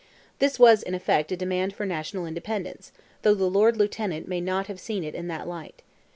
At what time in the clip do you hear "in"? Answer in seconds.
0.81-0.95, 5.13-5.27